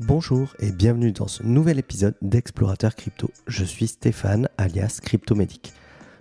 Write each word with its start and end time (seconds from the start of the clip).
Bonjour 0.00 0.54
et 0.58 0.72
bienvenue 0.72 1.12
dans 1.12 1.26
ce 1.26 1.42
nouvel 1.42 1.78
épisode 1.78 2.16
d'Explorateur 2.20 2.94
Crypto. 2.94 3.30
Je 3.46 3.64
suis 3.64 3.86
Stéphane 3.86 4.46
alias 4.58 5.00
Cryptomédic. 5.02 5.72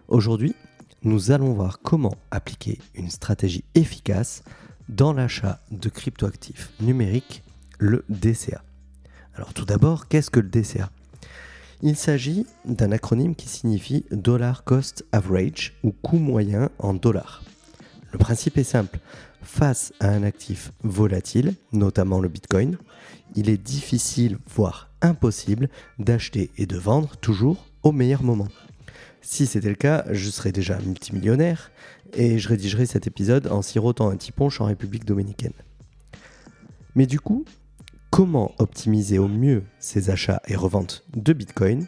Aujourd'hui, 0.07 0.55
nous 1.03 1.31
allons 1.31 1.51
voir 1.51 1.79
comment 1.81 2.15
appliquer 2.31 2.79
une 2.93 3.09
stratégie 3.09 3.65
efficace 3.75 4.45
dans 4.87 5.11
l'achat 5.11 5.59
de 5.71 5.89
cryptoactifs 5.89 6.71
numériques, 6.79 7.43
le 7.77 8.05
DCA. 8.07 8.63
Alors 9.35 9.53
tout 9.53 9.65
d'abord, 9.65 10.07
qu'est-ce 10.07 10.31
que 10.31 10.39
le 10.39 10.47
DCA 10.47 10.89
Il 11.81 11.97
s'agit 11.97 12.47
d'un 12.63 12.93
acronyme 12.93 13.35
qui 13.35 13.49
signifie 13.49 14.05
Dollar 14.09 14.63
Cost 14.63 15.03
Average 15.11 15.73
ou 15.83 15.91
coût 15.91 16.19
moyen 16.19 16.69
en 16.79 16.93
dollars. 16.93 17.43
Le 18.13 18.19
principe 18.19 18.57
est 18.57 18.63
simple. 18.63 18.99
Face 19.45 19.93
à 19.99 20.09
un 20.09 20.23
actif 20.23 20.71
volatile, 20.83 21.53
notamment 21.71 22.19
le 22.19 22.27
Bitcoin, 22.27 22.77
il 23.35 23.47
est 23.49 23.61
difficile, 23.61 24.39
voire 24.49 24.89
impossible, 25.01 25.69
d'acheter 25.99 26.49
et 26.57 26.65
de 26.65 26.77
vendre 26.77 27.15
toujours 27.17 27.63
au 27.83 27.91
meilleur 27.91 28.23
moment. 28.23 28.47
Si 29.21 29.45
c'était 29.45 29.69
le 29.69 29.75
cas, 29.75 30.03
je 30.11 30.29
serais 30.31 30.51
déjà 30.51 30.79
multimillionnaire 30.79 31.71
et 32.13 32.39
je 32.39 32.49
rédigerais 32.49 32.87
cet 32.87 33.05
épisode 33.05 33.47
en 33.47 33.61
sirotant 33.61 34.09
un 34.09 34.17
petit 34.17 34.31
punch 34.31 34.59
en 34.61 34.65
République 34.65 35.05
dominicaine. 35.05 35.53
Mais 36.95 37.05
du 37.05 37.19
coup, 37.19 37.45
comment 38.09 38.51
optimiser 38.57 39.19
au 39.19 39.27
mieux 39.27 39.63
ces 39.79 40.09
achats 40.09 40.41
et 40.47 40.55
reventes 40.55 41.05
de 41.15 41.33
Bitcoin 41.33 41.85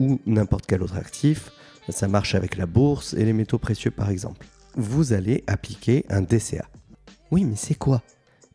ou 0.00 0.20
n'importe 0.26 0.66
quel 0.66 0.82
autre 0.82 0.96
actif? 0.96 1.52
Ça 1.88 2.08
marche 2.08 2.34
avec 2.34 2.56
la 2.56 2.66
bourse 2.66 3.14
et 3.14 3.24
les 3.24 3.32
métaux 3.32 3.58
précieux 3.58 3.92
par 3.92 4.10
exemple. 4.10 4.44
Vous 4.74 5.12
allez 5.12 5.44
appliquer 5.46 6.04
un 6.08 6.20
DCA. 6.20 6.68
Oui, 7.30 7.44
mais 7.44 7.56
c'est 7.56 7.74
quoi? 7.74 8.02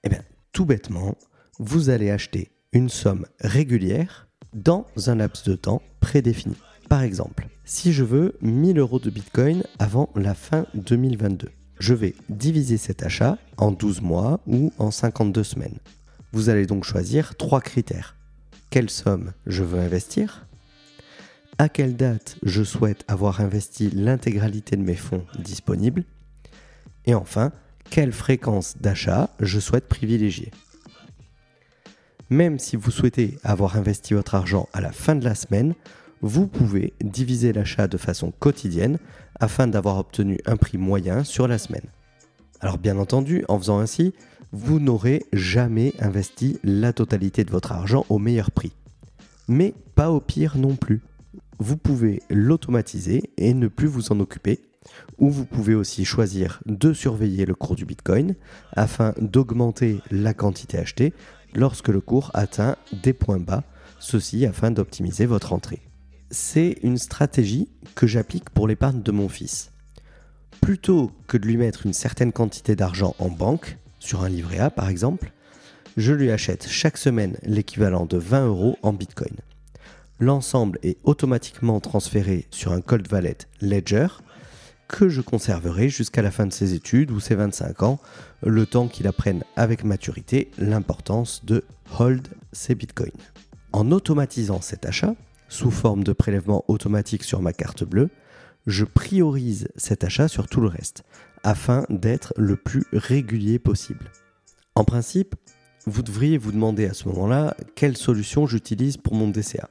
Eh 0.03 0.09
bien, 0.09 0.21
tout 0.53 0.65
bêtement, 0.65 1.17
vous 1.59 1.89
allez 1.89 2.09
acheter 2.09 2.51
une 2.71 2.89
somme 2.89 3.25
régulière 3.41 4.29
dans 4.53 4.85
un 5.07 5.15
laps 5.15 5.43
de 5.43 5.55
temps 5.55 5.81
prédéfini. 5.99 6.55
Par 6.87 7.01
exemple, 7.01 7.47
si 7.65 7.91
je 7.91 8.03
veux 8.03 8.37
1000 8.41 8.79
euros 8.79 8.99
de 8.99 9.09
Bitcoin 9.09 9.63
avant 9.79 10.09
la 10.15 10.33
fin 10.33 10.65
2022, 10.73 11.49
je 11.79 11.93
vais 11.93 12.15
diviser 12.29 12.77
cet 12.77 13.03
achat 13.03 13.37
en 13.57 13.71
12 13.71 14.01
mois 14.01 14.39
ou 14.47 14.71
en 14.77 14.91
52 14.91 15.43
semaines. 15.43 15.79
Vous 16.31 16.49
allez 16.49 16.65
donc 16.65 16.85
choisir 16.85 17.35
trois 17.35 17.59
critères. 17.59 18.15
Quelle 18.69 18.89
somme 18.89 19.33
je 19.47 19.63
veux 19.63 19.79
investir? 19.79 20.47
À 21.57 21.67
quelle 21.67 21.97
date 21.97 22.37
je 22.43 22.63
souhaite 22.63 23.03
avoir 23.09 23.41
investi 23.41 23.89
l'intégralité 23.89 24.77
de 24.77 24.81
mes 24.81 24.95
fonds 24.95 25.25
disponibles? 25.39 26.05
Et 27.05 27.13
enfin, 27.13 27.51
quelle 27.89 28.11
fréquence 28.11 28.77
d'achat 28.79 29.29
je 29.39 29.59
souhaite 29.59 29.87
privilégier? 29.87 30.51
Même 32.29 32.59
si 32.59 32.77
vous 32.77 32.91
souhaitez 32.91 33.37
avoir 33.43 33.75
investi 33.75 34.13
votre 34.13 34.35
argent 34.35 34.69
à 34.71 34.79
la 34.79 34.91
fin 34.91 35.15
de 35.15 35.25
la 35.25 35.35
semaine, 35.35 35.73
vous 36.21 36.47
pouvez 36.47 36.93
diviser 37.01 37.51
l'achat 37.51 37.87
de 37.87 37.97
façon 37.97 38.31
quotidienne 38.39 38.99
afin 39.39 39.67
d'avoir 39.67 39.97
obtenu 39.97 40.39
un 40.45 40.55
prix 40.55 40.77
moyen 40.77 41.23
sur 41.23 41.47
la 41.47 41.57
semaine. 41.57 41.89
Alors 42.61 42.77
bien 42.77 42.97
entendu, 42.97 43.43
en 43.49 43.57
faisant 43.57 43.79
ainsi, 43.79 44.13
vous 44.51 44.79
n'aurez 44.79 45.25
jamais 45.33 45.93
investi 45.99 46.59
la 46.63 46.93
totalité 46.93 47.43
de 47.43 47.51
votre 47.51 47.71
argent 47.71 48.05
au 48.09 48.19
meilleur 48.19 48.51
prix. 48.51 48.71
Mais 49.47 49.73
pas 49.95 50.11
au 50.11 50.21
pire 50.21 50.57
non 50.57 50.75
plus. 50.75 51.01
Vous 51.59 51.77
pouvez 51.77 52.21
l'automatiser 52.29 53.31
et 53.37 53.53
ne 53.53 53.67
plus 53.67 53.87
vous 53.87 54.11
en 54.11 54.19
occuper 54.19 54.59
ou 55.17 55.29
vous 55.29 55.45
pouvez 55.45 55.75
aussi 55.75 56.05
choisir 56.05 56.61
de 56.65 56.93
surveiller 56.93 57.45
le 57.45 57.55
cours 57.55 57.75
du 57.75 57.85
Bitcoin 57.85 58.35
afin 58.73 59.13
d'augmenter 59.19 59.99
la 60.09 60.33
quantité 60.33 60.77
achetée 60.77 61.13
lorsque 61.53 61.89
le 61.89 62.01
cours 62.01 62.31
atteint 62.33 62.75
des 63.03 63.13
points 63.13 63.39
bas, 63.39 63.63
ceci 63.99 64.45
afin 64.45 64.71
d'optimiser 64.71 65.25
votre 65.25 65.53
entrée. 65.53 65.81
C'est 66.31 66.77
une 66.81 66.97
stratégie 66.97 67.69
que 67.95 68.07
j'applique 68.07 68.49
pour 68.49 68.67
l'épargne 68.67 69.01
de 69.01 69.11
mon 69.11 69.29
fils. 69.29 69.71
Plutôt 70.61 71.11
que 71.27 71.37
de 71.37 71.45
lui 71.45 71.57
mettre 71.57 71.85
une 71.85 71.93
certaine 71.93 72.31
quantité 72.31 72.75
d'argent 72.75 73.15
en 73.19 73.29
banque, 73.29 73.77
sur 73.99 74.23
un 74.23 74.29
livret 74.29 74.59
A 74.59 74.69
par 74.69 74.89
exemple, 74.89 75.31
je 75.97 76.13
lui 76.13 76.31
achète 76.31 76.67
chaque 76.67 76.97
semaine 76.97 77.37
l'équivalent 77.43 78.05
de 78.05 78.17
20 78.17 78.47
euros 78.47 78.77
en 78.81 78.93
Bitcoin. 78.93 79.35
L'ensemble 80.19 80.79
est 80.83 80.97
automatiquement 81.03 81.79
transféré 81.79 82.47
sur 82.51 82.71
un 82.71 82.81
cold 82.81 83.11
wallet 83.11 83.37
Ledger 83.59 84.07
que 84.91 85.07
je 85.07 85.21
conserverai 85.21 85.87
jusqu'à 85.87 86.21
la 86.21 86.31
fin 86.31 86.45
de 86.45 86.51
ses 86.51 86.73
études 86.73 87.11
ou 87.11 87.21
ses 87.21 87.35
25 87.35 87.81
ans, 87.83 87.99
le 88.43 88.65
temps 88.65 88.89
qu'il 88.89 89.07
apprenne 89.07 89.43
avec 89.55 89.85
maturité 89.85 90.51
l'importance 90.57 91.45
de 91.45 91.63
hold 91.97 92.27
ses 92.51 92.75
bitcoins. 92.75 93.11
En 93.71 93.91
automatisant 93.91 94.59
cet 94.59 94.85
achat, 94.85 95.15
sous 95.47 95.71
forme 95.71 96.03
de 96.03 96.11
prélèvement 96.11 96.65
automatique 96.67 97.23
sur 97.23 97.41
ma 97.41 97.53
carte 97.53 97.85
bleue, 97.85 98.09
je 98.67 98.83
priorise 98.83 99.69
cet 99.77 100.03
achat 100.03 100.27
sur 100.27 100.47
tout 100.47 100.59
le 100.59 100.67
reste, 100.67 101.03
afin 101.43 101.85
d'être 101.89 102.33
le 102.35 102.57
plus 102.57 102.83
régulier 102.91 103.59
possible. 103.59 104.11
En 104.75 104.83
principe, 104.83 105.35
vous 105.87 106.03
devriez 106.03 106.37
vous 106.37 106.51
demander 106.51 106.85
à 106.85 106.93
ce 106.93 107.07
moment-là 107.07 107.55
quelle 107.75 107.97
solution 107.97 108.45
j'utilise 108.45 108.97
pour 108.97 109.15
mon 109.15 109.29
DCA. 109.29 109.69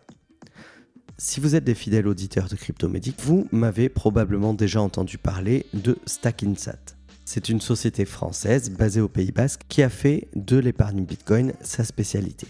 Si 1.23 1.39
vous 1.39 1.55
êtes 1.55 1.65
des 1.65 1.75
fidèles 1.75 2.09
auditeurs 2.09 2.49
de 2.49 2.57
Cryptomédic, 2.57 3.21
vous 3.21 3.47
m'avez 3.53 3.91
probablement 3.91 4.55
déjà 4.55 4.81
entendu 4.81 5.19
parler 5.19 5.67
de 5.75 5.99
Stackinsat. 6.07 6.97
C'est 7.27 7.51
une 7.51 7.61
société 7.61 8.07
française 8.07 8.71
basée 8.71 9.03
au 9.03 9.09
Pays 9.09 9.31
Basque 9.31 9.61
qui 9.69 9.83
a 9.83 9.91
fait 9.91 10.29
de 10.35 10.57
l'épargne 10.57 11.05
Bitcoin 11.05 11.53
sa 11.61 11.85
spécialité. 11.85 12.47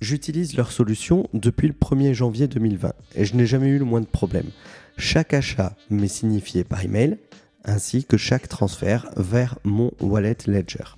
J'utilise 0.00 0.56
leur 0.56 0.72
solution 0.72 1.28
depuis 1.34 1.68
le 1.68 1.72
1er 1.72 2.12
janvier 2.12 2.48
2020 2.48 2.92
et 3.14 3.24
je 3.24 3.36
n'ai 3.36 3.46
jamais 3.46 3.68
eu 3.68 3.78
le 3.78 3.84
moins 3.84 4.00
de 4.00 4.06
problème. 4.06 4.50
Chaque 4.96 5.32
achat 5.32 5.76
m'est 5.88 6.08
signifié 6.08 6.64
par 6.64 6.84
email 6.84 7.16
ainsi 7.64 8.02
que 8.02 8.16
chaque 8.16 8.48
transfert 8.48 9.08
vers 9.16 9.56
mon 9.62 9.92
wallet 10.00 10.36
Ledger. 10.48 10.96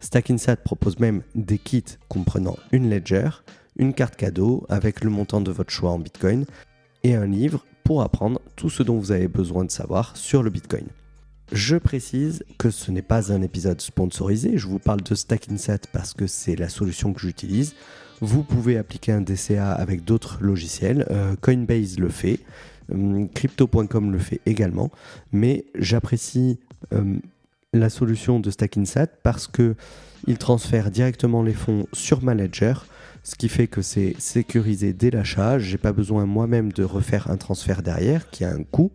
Stackinsat 0.00 0.56
propose 0.56 0.98
même 0.98 1.22
des 1.36 1.58
kits 1.58 1.84
comprenant 2.08 2.56
une 2.72 2.90
Ledger, 2.90 3.28
une 3.76 3.94
carte 3.94 4.16
cadeau 4.16 4.64
avec 4.68 5.04
le 5.04 5.10
montant 5.10 5.40
de 5.40 5.50
votre 5.50 5.70
choix 5.70 5.90
en 5.90 5.98
Bitcoin 5.98 6.44
et 7.04 7.14
un 7.14 7.26
livre 7.26 7.64
pour 7.84 8.02
apprendre 8.02 8.40
tout 8.56 8.70
ce 8.70 8.82
dont 8.82 8.98
vous 8.98 9.12
avez 9.12 9.28
besoin 9.28 9.64
de 9.64 9.70
savoir 9.70 10.16
sur 10.16 10.42
le 10.42 10.50
Bitcoin. 10.50 10.86
Je 11.52 11.76
précise 11.76 12.42
que 12.58 12.70
ce 12.70 12.90
n'est 12.90 13.02
pas 13.02 13.32
un 13.32 13.40
épisode 13.42 13.80
sponsorisé, 13.80 14.58
je 14.58 14.66
vous 14.66 14.80
parle 14.80 15.02
de 15.02 15.14
Stackinsat 15.14 15.78
parce 15.92 16.12
que 16.12 16.26
c'est 16.26 16.56
la 16.56 16.68
solution 16.68 17.12
que 17.12 17.20
j'utilise. 17.20 17.74
Vous 18.20 18.42
pouvez 18.42 18.78
appliquer 18.78 19.12
un 19.12 19.20
DCA 19.20 19.70
avec 19.72 20.04
d'autres 20.04 20.38
logiciels, 20.40 21.06
euh, 21.10 21.36
Coinbase 21.40 21.98
le 21.98 22.08
fait, 22.08 22.40
hum, 22.90 23.28
Crypto.com 23.28 24.10
le 24.10 24.18
fait 24.18 24.40
également, 24.46 24.90
mais 25.30 25.66
j'apprécie 25.76 26.58
hum, 26.90 27.20
la 27.78 27.90
solution 27.90 28.40
de 28.40 28.50
Stackinsat 28.50 29.08
parce 29.22 29.46
que 29.46 29.74
il 30.26 30.38
transfère 30.38 30.90
directement 30.90 31.42
les 31.42 31.52
fonds 31.52 31.86
sur 31.92 32.22
Manager 32.22 32.86
ce 33.26 33.34
qui 33.34 33.48
fait 33.48 33.66
que 33.66 33.82
c'est 33.82 34.14
sécurisé 34.20 34.92
dès 34.92 35.10
l'achat. 35.10 35.58
J'ai 35.58 35.78
pas 35.78 35.90
besoin 35.90 36.26
moi-même 36.26 36.70
de 36.70 36.84
refaire 36.84 37.28
un 37.28 37.36
transfert 37.36 37.82
derrière 37.82 38.30
qui 38.30 38.44
a 38.44 38.52
un 38.52 38.62
coût. 38.62 38.92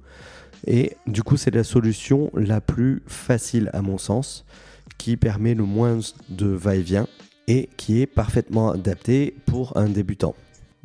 Et 0.66 0.96
du 1.06 1.22
coup, 1.22 1.36
c'est 1.36 1.54
la 1.54 1.66
solution 1.66 2.32
la 2.34 2.62
plus 2.62 3.04
facile 3.08 3.70
à 3.74 3.82
mon 3.82 3.98
sens, 3.98 4.46
qui 4.98 5.18
permet 5.18 5.54
le 5.54 5.66
moins 5.66 6.00
de 6.30 6.46
va-et-vient 6.48 7.08
et 7.48 7.68
qui 7.76 8.02
est 8.02 8.06
parfaitement 8.06 8.72
adaptée 8.72 9.36
pour 9.46 9.76
un 9.76 9.90
débutant. 9.90 10.34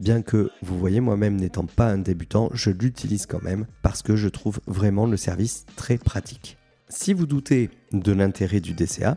Bien 0.01 0.23
que 0.23 0.51
vous 0.61 0.77
voyez, 0.77 1.01
moi-même 1.01 1.37
n'étant 1.37 1.67
pas 1.67 1.87
un 1.87 1.99
débutant, 1.99 2.51
je 2.53 2.71
l'utilise 2.71 3.27
quand 3.27 3.45
même 3.45 3.67
parce 3.81 4.03
que 4.03 4.17
je 4.17 4.29
trouve 4.29 4.59
vraiment 4.67 5.07
le 5.07 5.17
service 5.17 5.67
très 5.77 5.99
pratique. 5.99 6.59
Si 6.89 7.13
vous 7.13 7.27
doutez 7.27 7.71
de 7.91 8.13
l'intérêt 8.13 8.61
du 8.61 8.73
DCA, 8.73 9.17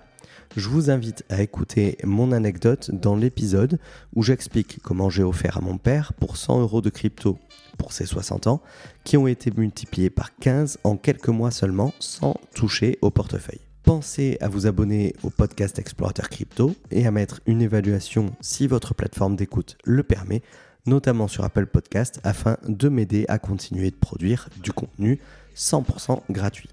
je 0.55 0.67
vous 0.69 0.89
invite 0.89 1.23
à 1.29 1.43
écouter 1.43 1.99
mon 2.03 2.31
anecdote 2.31 2.89
dans 2.91 3.15
l'épisode 3.15 3.77
où 4.15 4.23
j'explique 4.23 4.79
comment 4.81 5.11
j'ai 5.11 5.21
offert 5.21 5.57
à 5.57 5.61
mon 5.61 5.77
père 5.77 6.13
pour 6.13 6.37
100 6.37 6.61
euros 6.61 6.81
de 6.81 6.89
crypto 6.89 7.37
pour 7.77 7.93
ses 7.93 8.07
60 8.07 8.47
ans, 8.47 8.63
qui 9.03 9.17
ont 9.17 9.27
été 9.27 9.51
multipliés 9.55 10.09
par 10.09 10.35
15 10.37 10.79
en 10.83 10.97
quelques 10.97 11.29
mois 11.29 11.51
seulement 11.51 11.93
sans 11.99 12.39
toucher 12.55 12.97
au 13.03 13.11
portefeuille. 13.11 13.61
Pensez 13.83 14.37
à 14.41 14.49
vous 14.49 14.65
abonner 14.65 15.15
au 15.21 15.29
podcast 15.29 15.77
Explorateur 15.77 16.29
Crypto 16.29 16.75
et 16.89 17.05
à 17.05 17.11
mettre 17.11 17.39
une 17.45 17.61
évaluation 17.61 18.35
si 18.41 18.65
votre 18.65 18.95
plateforme 18.95 19.35
d'écoute 19.35 19.77
le 19.83 20.01
permet, 20.01 20.41
notamment 20.87 21.27
sur 21.27 21.43
Apple 21.43 21.67
Podcast, 21.67 22.19
afin 22.23 22.57
de 22.67 22.89
m'aider 22.89 23.25
à 23.27 23.37
continuer 23.37 23.91
de 23.91 23.95
produire 23.95 24.49
du 24.63 24.71
contenu 24.71 25.19
100% 25.55 26.21
gratuit 26.31 26.69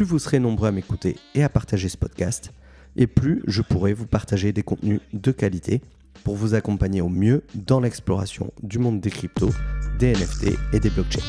plus 0.00 0.06
vous 0.06 0.18
serez 0.18 0.38
nombreux 0.38 0.68
à 0.68 0.72
m'écouter 0.72 1.18
et 1.34 1.44
à 1.44 1.50
partager 1.50 1.90
ce 1.90 1.98
podcast, 1.98 2.54
et 2.96 3.06
plus 3.06 3.42
je 3.46 3.60
pourrai 3.60 3.92
vous 3.92 4.06
partager 4.06 4.50
des 4.50 4.62
contenus 4.62 5.02
de 5.12 5.30
qualité 5.30 5.82
pour 6.24 6.36
vous 6.36 6.54
accompagner 6.54 7.02
au 7.02 7.10
mieux 7.10 7.42
dans 7.54 7.80
l'exploration 7.80 8.50
du 8.62 8.78
monde 8.78 9.02
des 9.02 9.10
cryptos, 9.10 9.52
des 9.98 10.12
NFT 10.12 10.56
et 10.72 10.80
des 10.80 10.88
blockchains. 10.88 11.20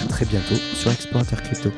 A 0.00 0.04
très 0.06 0.24
bientôt 0.24 0.54
sur 0.54 0.92
Explorateur 0.92 1.42
Crypto. 1.42 1.72